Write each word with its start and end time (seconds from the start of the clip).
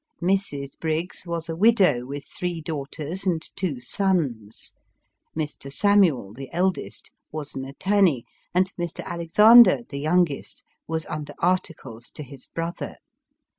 Mrs. 0.19 0.79
Briggs 0.79 1.27
was 1.27 1.47
a 1.47 1.55
widow, 1.55 2.07
with 2.07 2.25
three 2.25 2.59
daughters 2.59 3.23
and 3.27 3.39
two 3.55 3.79
sons; 3.79 4.73
Mr. 5.37 5.71
Samuel, 5.71 6.33
the 6.33 6.51
eldest, 6.51 7.11
was 7.31 7.53
an 7.53 7.65
attorney, 7.65 8.25
and 8.51 8.73
Mr. 8.77 9.03
Alexander, 9.03 9.81
the 9.87 9.99
youngest, 9.99 10.63
was 10.87 11.05
under 11.05 11.35
articles 11.39 12.09
to 12.13 12.23
his 12.23 12.47
brother. 12.47 12.95